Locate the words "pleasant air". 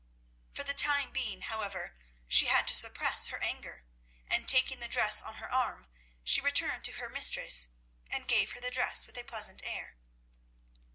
9.23-9.97